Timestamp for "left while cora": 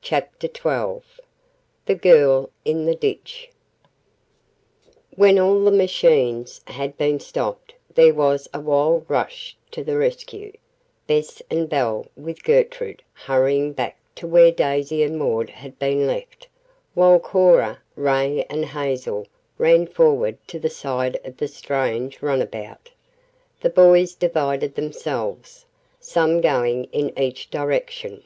16.06-17.80